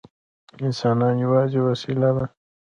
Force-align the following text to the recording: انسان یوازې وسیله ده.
انسان 0.65 0.99
یوازې 1.25 1.59
وسیله 1.67 2.09
ده. 2.15 2.25